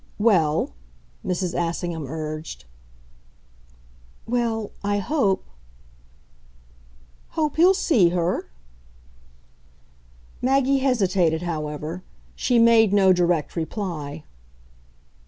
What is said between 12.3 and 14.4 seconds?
she made no direct reply.